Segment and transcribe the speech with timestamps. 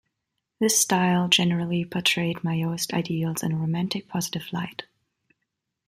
[0.59, 4.85] This style generally portrayed Maoist ideals in a romantic positive light.